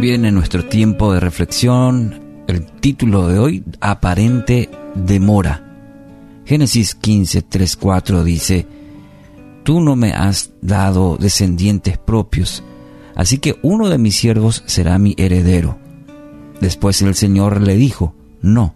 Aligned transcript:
Bien, 0.00 0.26
en 0.26 0.34
nuestro 0.34 0.62
tiempo 0.66 1.14
de 1.14 1.20
reflexión, 1.20 2.44
el 2.48 2.66
título 2.66 3.28
de 3.28 3.38
hoy, 3.38 3.64
aparente 3.80 4.68
demora. 4.94 5.62
Génesis 6.44 6.94
15, 6.94 7.40
3, 7.40 7.76
4 7.76 8.22
dice, 8.22 8.66
Tú 9.64 9.80
no 9.80 9.96
me 9.96 10.12
has 10.12 10.52
dado 10.60 11.16
descendientes 11.16 11.96
propios, 11.96 12.62
así 13.14 13.38
que 13.38 13.58
uno 13.62 13.88
de 13.88 13.96
mis 13.96 14.16
siervos 14.16 14.62
será 14.66 14.98
mi 14.98 15.14
heredero. 15.16 15.78
Después 16.60 17.00
el 17.00 17.14
Señor 17.14 17.62
le 17.62 17.76
dijo, 17.76 18.14
No, 18.42 18.74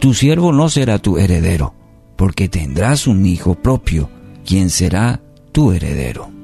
tu 0.00 0.14
siervo 0.14 0.52
no 0.52 0.68
será 0.68 0.98
tu 0.98 1.16
heredero, 1.16 1.74
porque 2.16 2.48
tendrás 2.48 3.06
un 3.06 3.24
hijo 3.24 3.54
propio, 3.54 4.10
quien 4.44 4.68
será 4.68 5.22
tu 5.52 5.70
heredero. 5.70 6.39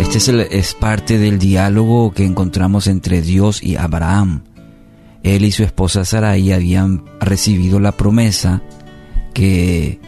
Este 0.00 0.16
es, 0.16 0.28
es, 0.28 0.74
parte 0.74 1.18
del 1.18 1.38
diálogo 1.38 2.12
que 2.12 2.24
encontramos 2.24 2.86
entre 2.86 3.20
Dios 3.20 3.62
y 3.62 3.76
Abraham. 3.76 4.44
Él 5.22 5.44
y 5.44 5.52
su 5.52 5.62
esposa 5.62 6.06
Sarai 6.06 6.52
habían 6.52 7.04
recibido 7.20 7.78
la 7.80 7.92
promesa 7.92 8.62
que, 9.34 10.00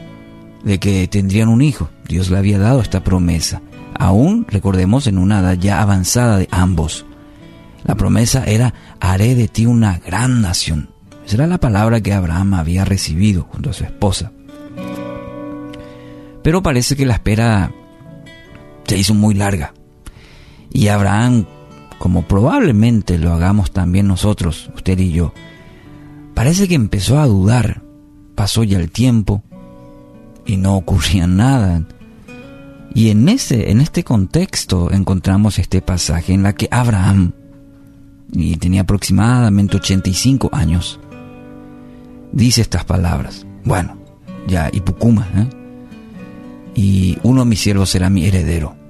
de 0.65 0.79
que 0.81 1.07
tendrían 1.09 1.51
un 1.51 1.61
hijo. 1.61 1.91
Dios 2.09 2.31
le 2.31 2.39
había 2.39 2.59
dado 2.59 2.81
esta 2.81 3.05
promesa. 3.05 3.61
Aún, 3.95 4.47
recordemos, 4.49 5.07
en 5.07 5.19
una 5.19 5.41
edad 5.41 5.59
ya 5.59 5.83
avanzada 5.83 6.39
de 6.39 6.49
ambos. 6.51 7.05
La 7.85 7.95
promesa 7.95 8.45
era, 8.45 8.73
haré 8.99 9.35
de 9.35 9.47
ti 9.47 9.67
una 9.67 9.99
gran 9.99 10.41
nación. 10.41 10.89
Esa 11.27 11.37
era 11.37 11.47
la 11.47 11.61
palabra 11.61 12.01
que 12.01 12.15
Abraham 12.15 12.55
había 12.55 12.87
recibido 12.87 13.43
junto 13.43 13.69
a 13.69 13.75
su 13.75 13.85
esposa. 13.85 14.33
Pero 16.43 16.63
parece 16.63 16.97
que 16.97 17.05
la 17.05 17.15
espera 17.15 17.71
se 18.87 18.97
hizo 18.97 19.13
muy 19.13 19.35
larga. 19.35 19.75
Y 20.73 20.89
Abraham, 20.89 21.45
como 21.99 22.23
probablemente 22.23 23.19
lo 23.19 23.33
hagamos 23.33 23.73
también 23.73 24.09
nosotros, 24.09 24.71
usted 24.75 24.99
y 24.99 25.13
yo, 25.13 25.33
parece 26.35 26.67
que 26.67 26.75
empezó 26.75 27.19
a 27.19 27.27
dudar. 27.27 27.83
Pasó 28.35 28.65
ya 28.65 28.79
el 28.79 28.91
tiempo 28.91 29.43
y 30.47 30.57
no 30.57 30.77
ocurría 30.77 31.27
nada. 31.27 31.85
Y 32.95 33.11
en 33.11 33.29
ese, 33.29 33.71
en 33.71 33.81
este 33.81 34.03
contexto 34.03 34.91
encontramos 34.91 35.59
este 35.59 35.83
pasaje 35.83 36.33
en 36.33 36.43
la 36.43 36.55
que 36.55 36.69
Abraham, 36.71 37.33
y 38.33 38.57
tenía 38.57 38.83
aproximadamente 38.83 39.77
85 39.77 40.49
años, 40.53 40.99
dice 42.33 42.63
estas 42.63 42.85
palabras. 42.85 43.47
Bueno, 43.65 43.99
ya 44.49 44.71
Ipucuma, 44.73 45.29
¿eh? 45.37 45.47
y 46.75 47.19
uno 47.23 47.43
de 47.43 47.51
mis 47.51 47.61
siervos 47.61 47.91
será 47.91 48.09
mi 48.09 48.25
heredero 48.25 48.82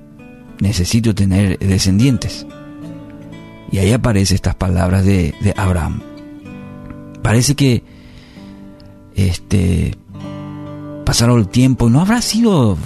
necesito 0.63 1.13
tener 1.13 1.59
descendientes. 1.59 2.47
Y 3.73 3.79
ahí 3.79 3.93
aparecen 3.93 4.37
estas 4.37 4.55
palabras 4.55 5.05
de, 5.05 5.35
de 5.41 5.53
Abraham. 5.57 6.01
Parece 7.21 7.57
que 7.57 7.83
este 9.17 9.99
pasaron 11.05 11.41
el 11.41 11.49
tiempo 11.49 11.89
y 11.89 11.91
no 11.91 12.01
habrá 12.01 12.23
sido 12.23 12.79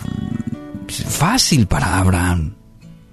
fácil 0.88 1.66
para 1.66 1.98
Abraham, 1.98 2.54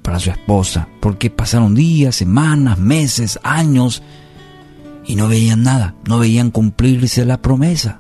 para 0.01 0.19
su 0.19 0.31
esposa, 0.31 0.87
porque 1.01 1.29
pasaron 1.29 1.75
días, 1.75 2.15
semanas, 2.15 2.79
meses, 2.79 3.39
años 3.43 4.01
y 5.05 5.15
no 5.15 5.27
veían 5.27 5.63
nada, 5.63 5.93
no 6.07 6.19
veían 6.19 6.51
cumplirse 6.51 7.25
la 7.25 7.41
promesa. 7.41 7.99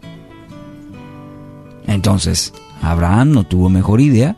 Entonces, 1.87 2.53
Abraham 2.81 3.31
no 3.31 3.43
tuvo 3.43 3.69
mejor 3.69 3.99
idea 3.99 4.37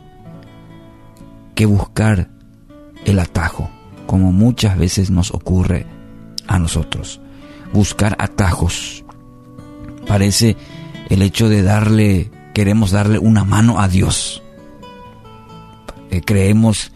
que 1.56 1.66
buscar 1.66 2.30
el 3.04 3.18
atajo, 3.18 3.68
como 4.06 4.30
muchas 4.30 4.78
veces 4.78 5.10
nos 5.10 5.32
ocurre 5.32 5.86
a 6.46 6.60
nosotros. 6.60 7.20
Buscar 7.72 8.14
atajos. 8.20 9.04
Parece 10.06 10.56
el 11.08 11.22
hecho 11.22 11.48
de 11.48 11.62
darle, 11.62 12.30
queremos 12.54 12.92
darle 12.92 13.18
una 13.18 13.42
mano 13.42 13.80
a 13.80 13.88
Dios. 13.88 14.42
Eh, 16.10 16.20
creemos 16.24 16.92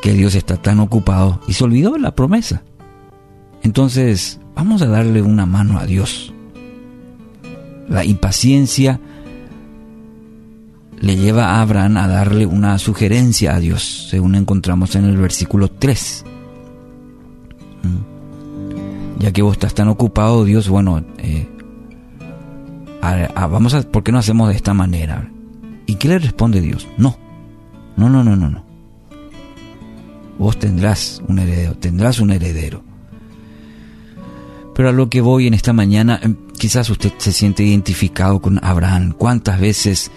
que 0.00 0.12
Dios 0.14 0.34
está 0.36 0.56
tan 0.56 0.80
ocupado 0.80 1.40
y 1.46 1.52
se 1.52 1.64
olvidó 1.64 1.98
la 1.98 2.14
promesa. 2.14 2.62
Entonces, 3.62 4.40
vamos 4.54 4.80
a 4.82 4.86
darle 4.86 5.22
una 5.22 5.44
mano 5.44 5.78
a 5.78 5.86
Dios. 5.86 6.32
La 7.88 8.04
impaciencia 8.04 9.00
le 11.02 11.16
lleva 11.16 11.48
a 11.48 11.62
Abraham 11.62 11.96
a 11.96 12.06
darle 12.06 12.46
una 12.46 12.78
sugerencia 12.78 13.56
a 13.56 13.60
Dios, 13.60 14.06
según 14.08 14.36
encontramos 14.36 14.94
en 14.94 15.04
el 15.04 15.16
versículo 15.16 15.68
3. 15.68 16.24
Mm. 17.82 19.20
Ya 19.20 19.32
que 19.32 19.42
vos 19.42 19.54
estás 19.54 19.74
tan 19.74 19.88
ocupado, 19.88 20.44
Dios, 20.44 20.68
bueno, 20.68 21.04
eh, 21.18 21.48
vamos 23.34 23.74
a, 23.74 23.82
¿por 23.82 24.04
qué 24.04 24.12
no 24.12 24.18
hacemos 24.18 24.48
de 24.48 24.54
esta 24.54 24.74
manera? 24.74 25.28
¿Y 25.86 25.96
qué 25.96 26.06
le 26.06 26.20
responde 26.20 26.60
Dios? 26.60 26.86
No, 26.96 27.18
no, 27.96 28.08
no, 28.08 28.22
no, 28.22 28.36
no, 28.36 28.48
no. 28.48 28.64
Vos 30.38 30.56
tendrás 30.56 31.20
un 31.26 31.40
heredero, 31.40 31.74
tendrás 31.74 32.20
un 32.20 32.30
heredero. 32.30 32.84
Pero 34.72 34.88
a 34.88 34.92
lo 34.92 35.10
que 35.10 35.20
voy 35.20 35.48
en 35.48 35.54
esta 35.54 35.72
mañana, 35.72 36.20
em, 36.22 36.36
quizás 36.56 36.88
usted 36.90 37.12
se 37.18 37.32
siente 37.32 37.64
identificado 37.64 38.40
con 38.40 38.64
Abraham. 38.64 39.12
¿Cuántas 39.18 39.60
veces 39.60 40.12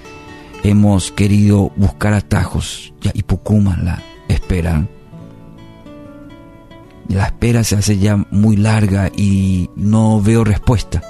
hemos 0.69 1.11
querido 1.11 1.71
buscar 1.75 2.13
atajos 2.13 2.93
y 3.13 3.21
Pucuma 3.23 3.77
la 3.77 4.01
esperan. 4.27 4.89
La 7.07 7.25
espera 7.25 7.63
se 7.63 7.75
hace 7.75 7.99
ya 7.99 8.17
muy 8.31 8.57
larga 8.57 9.11
y 9.15 9.69
no 9.75 10.19
veo 10.21 10.43
respuesta, 10.43 11.03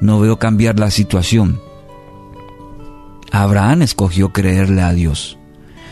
no 0.00 0.20
veo 0.20 0.38
cambiar 0.38 0.78
la 0.78 0.92
situación. 0.92 1.60
Abraham 3.32 3.82
escogió 3.82 4.32
creerle 4.32 4.82
a 4.82 4.92
Dios. 4.92 5.36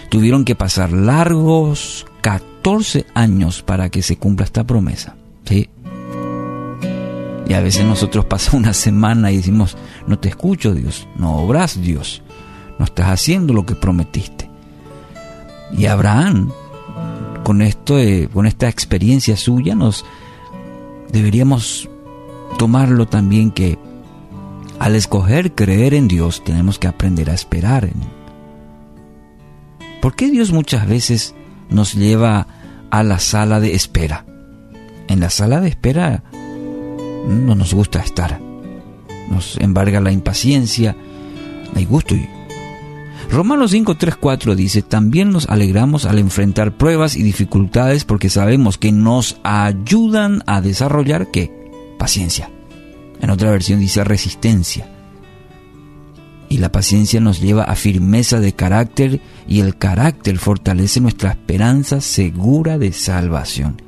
Tuvieron 0.08 0.44
que 0.44 0.54
pasar 0.54 0.92
largos 0.92 2.06
14 2.20 3.06
años 3.14 3.62
para 3.62 3.90
que 3.90 4.02
se 4.02 4.16
cumpla 4.16 4.44
esta 4.44 4.62
promesa. 4.62 5.16
¿sí? 5.44 5.68
Y 7.48 7.54
a 7.54 7.60
veces 7.60 7.84
nosotros 7.84 8.24
pasamos 8.26 8.62
una 8.62 8.72
semana 8.72 9.32
y 9.32 9.38
decimos, 9.38 9.76
no 10.06 10.16
te 10.20 10.28
escucho 10.28 10.72
Dios, 10.74 11.08
no 11.16 11.38
obras 11.38 11.82
Dios 11.82 12.22
no 12.78 12.84
estás 12.84 13.06
haciendo 13.08 13.52
lo 13.54 13.66
que 13.66 13.74
prometiste. 13.74 14.48
Y 15.76 15.86
Abraham, 15.86 16.50
con 17.44 17.62
esto, 17.62 17.96
con 18.32 18.46
esta 18.46 18.68
experiencia 18.68 19.36
suya, 19.36 19.74
nos 19.74 20.04
deberíamos 21.10 21.88
tomarlo 22.58 23.06
también 23.06 23.50
que 23.50 23.78
al 24.78 24.94
escoger 24.94 25.54
creer 25.54 25.94
en 25.94 26.08
Dios 26.08 26.42
tenemos 26.44 26.78
que 26.78 26.88
aprender 26.88 27.30
a 27.30 27.34
esperar 27.34 27.88
¿Por 30.04 30.14
qué 30.14 30.30
Dios 30.30 30.52
muchas 30.52 30.86
veces 30.86 31.34
nos 31.70 31.94
lleva 31.94 32.46
a 32.90 33.02
la 33.02 33.18
sala 33.18 33.58
de 33.58 33.74
espera? 33.74 34.26
En 35.08 35.20
la 35.20 35.30
sala 35.30 35.60
de 35.60 35.68
espera 35.68 36.22
no 37.26 37.54
nos 37.54 37.72
gusta 37.72 38.00
estar. 38.00 38.38
Nos 39.30 39.56
embarga 39.56 40.02
la 40.02 40.12
impaciencia, 40.12 40.94
hay 41.74 41.86
gusto 41.86 42.14
y 42.14 42.28
Romanos 43.34 43.72
5, 43.72 43.96
3, 43.96 44.14
4 44.14 44.54
dice, 44.54 44.82
también 44.82 45.30
nos 45.30 45.48
alegramos 45.48 46.04
al 46.04 46.20
enfrentar 46.20 46.76
pruebas 46.76 47.16
y 47.16 47.24
dificultades 47.24 48.04
porque 48.04 48.30
sabemos 48.30 48.78
que 48.78 48.92
nos 48.92 49.38
ayudan 49.42 50.44
a 50.46 50.60
desarrollar 50.60 51.32
qué? 51.32 51.50
Paciencia. 51.98 52.48
En 53.20 53.30
otra 53.30 53.50
versión 53.50 53.80
dice 53.80 54.04
resistencia. 54.04 54.86
Y 56.48 56.58
la 56.58 56.70
paciencia 56.70 57.18
nos 57.18 57.40
lleva 57.40 57.64
a 57.64 57.74
firmeza 57.74 58.38
de 58.38 58.52
carácter 58.52 59.20
y 59.48 59.58
el 59.58 59.78
carácter 59.78 60.38
fortalece 60.38 61.00
nuestra 61.00 61.30
esperanza 61.30 62.00
segura 62.00 62.78
de 62.78 62.92
salvación. 62.92 63.82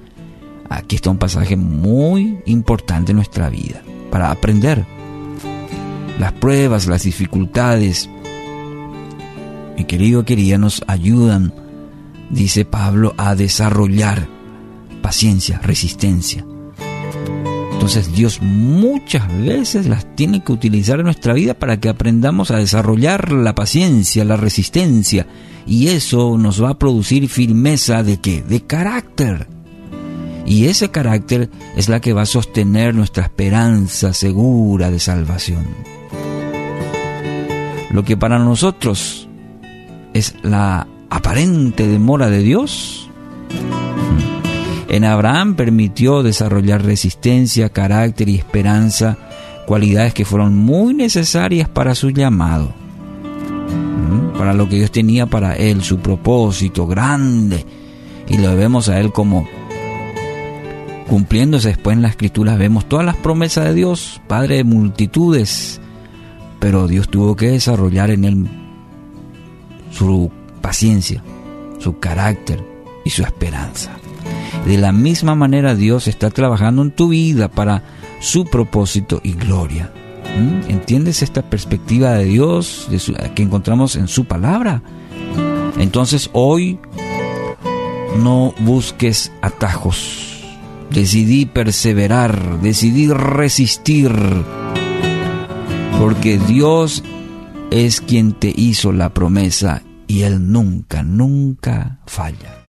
Aquí 0.68 0.96
está 0.96 1.10
un 1.10 1.18
pasaje 1.18 1.54
muy 1.54 2.40
importante 2.46 3.12
en 3.12 3.18
nuestra 3.18 3.48
vida 3.48 3.80
para 4.10 4.32
aprender. 4.32 4.84
Las 6.18 6.32
pruebas, 6.32 6.88
las 6.88 7.04
dificultades, 7.04 8.10
mi 9.76 9.84
querido, 9.84 10.24
querida, 10.24 10.58
nos 10.58 10.82
ayudan, 10.86 11.52
dice 12.30 12.64
Pablo, 12.64 13.14
a 13.16 13.34
desarrollar 13.34 14.28
paciencia, 15.02 15.58
resistencia. 15.62 16.44
Entonces 17.72 18.12
Dios 18.12 18.40
muchas 18.42 19.28
veces 19.44 19.86
las 19.86 20.16
tiene 20.16 20.42
que 20.42 20.50
utilizar 20.50 20.98
en 20.98 21.04
nuestra 21.04 21.34
vida 21.34 21.54
para 21.54 21.78
que 21.78 21.88
aprendamos 21.88 22.50
a 22.50 22.56
desarrollar 22.56 23.30
la 23.30 23.54
paciencia, 23.54 24.24
la 24.24 24.36
resistencia. 24.36 25.26
Y 25.66 25.88
eso 25.88 26.38
nos 26.38 26.60
va 26.60 26.70
a 26.70 26.78
producir 26.78 27.28
firmeza 27.28 28.02
de 28.02 28.16
qué? 28.16 28.42
De 28.42 28.62
carácter. 28.62 29.46
Y 30.46 30.66
ese 30.66 30.90
carácter 30.90 31.50
es 31.76 31.88
la 31.88 32.00
que 32.00 32.12
va 32.12 32.22
a 32.22 32.26
sostener 32.26 32.94
nuestra 32.94 33.24
esperanza 33.24 34.12
segura 34.12 34.90
de 34.90 34.98
salvación. 34.98 35.66
Lo 37.90 38.04
que 38.04 38.16
para 38.16 38.38
nosotros 38.38 39.25
es 40.16 40.34
la 40.42 40.86
aparente 41.10 41.86
demora 41.86 42.30
de 42.30 42.42
Dios. 42.42 43.10
En 44.88 45.04
Abraham 45.04 45.56
permitió 45.56 46.22
desarrollar 46.22 46.84
resistencia, 46.84 47.68
carácter 47.68 48.28
y 48.28 48.36
esperanza, 48.36 49.18
cualidades 49.66 50.14
que 50.14 50.24
fueron 50.24 50.56
muy 50.56 50.94
necesarias 50.94 51.68
para 51.68 51.94
su 51.94 52.10
llamado, 52.10 52.72
para 54.38 54.54
lo 54.54 54.68
que 54.68 54.76
Dios 54.76 54.90
tenía 54.90 55.26
para 55.26 55.54
él, 55.54 55.82
su 55.82 55.98
propósito 55.98 56.86
grande. 56.86 57.64
Y 58.28 58.38
lo 58.38 58.56
vemos 58.56 58.88
a 58.88 58.98
él 58.98 59.12
como 59.12 59.46
cumpliéndose 61.08 61.68
después 61.68 61.96
en 61.96 62.02
la 62.02 62.08
escritura. 62.08 62.56
Vemos 62.56 62.88
todas 62.88 63.04
las 63.04 63.16
promesas 63.16 63.66
de 63.66 63.74
Dios, 63.74 64.20
Padre 64.26 64.56
de 64.56 64.64
multitudes, 64.64 65.80
pero 66.58 66.88
Dios 66.88 67.08
tuvo 67.08 67.36
que 67.36 67.50
desarrollar 67.50 68.10
en 68.10 68.24
él 68.24 68.65
su 69.96 70.30
paciencia, 70.60 71.22
su 71.78 71.98
carácter 71.98 72.62
y 73.04 73.10
su 73.10 73.22
esperanza. 73.22 73.92
De 74.66 74.76
la 74.78 74.92
misma 74.92 75.34
manera 75.34 75.74
Dios 75.74 76.08
está 76.08 76.30
trabajando 76.30 76.82
en 76.82 76.90
tu 76.90 77.08
vida 77.08 77.48
para 77.48 77.82
su 78.20 78.44
propósito 78.44 79.20
y 79.22 79.32
gloria. 79.32 79.92
¿Mm? 80.38 80.70
¿Entiendes 80.70 81.22
esta 81.22 81.42
perspectiva 81.48 82.12
de 82.12 82.24
Dios 82.24 82.88
que 83.34 83.42
encontramos 83.42 83.96
en 83.96 84.08
su 84.08 84.24
palabra? 84.24 84.82
Entonces 85.78 86.30
hoy 86.32 86.78
no 88.22 88.54
busques 88.60 89.32
atajos. 89.40 90.42
Decidí 90.90 91.46
perseverar, 91.46 92.60
decidí 92.60 93.08
resistir, 93.08 94.12
porque 95.98 96.38
Dios 96.38 97.02
es 97.70 98.00
quien 98.00 98.32
te 98.32 98.52
hizo 98.56 98.92
la 98.92 99.10
promesa 99.10 99.82
y 100.06 100.22
Él 100.22 100.52
nunca, 100.52 101.02
nunca 101.02 101.98
falla. 102.06 102.55